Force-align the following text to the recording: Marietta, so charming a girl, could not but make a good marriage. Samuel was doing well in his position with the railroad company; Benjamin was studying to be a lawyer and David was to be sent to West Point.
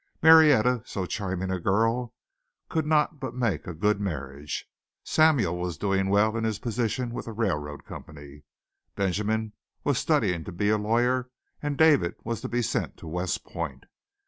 Marietta, 0.23 0.81
so 0.83 1.05
charming 1.05 1.51
a 1.51 1.59
girl, 1.59 2.15
could 2.69 2.87
not 2.87 3.19
but 3.19 3.35
make 3.35 3.67
a 3.67 3.73
good 3.75 3.99
marriage. 4.01 4.65
Samuel 5.03 5.55
was 5.59 5.77
doing 5.77 6.09
well 6.09 6.35
in 6.35 6.43
his 6.43 6.57
position 6.57 7.11
with 7.13 7.25
the 7.25 7.31
railroad 7.33 7.85
company; 7.85 8.41
Benjamin 8.95 9.53
was 9.83 9.99
studying 9.99 10.43
to 10.45 10.51
be 10.51 10.71
a 10.71 10.77
lawyer 10.79 11.29
and 11.61 11.77
David 11.77 12.15
was 12.23 12.41
to 12.41 12.49
be 12.49 12.63
sent 12.63 12.97
to 12.97 13.05
West 13.05 13.43
Point. 13.43 13.85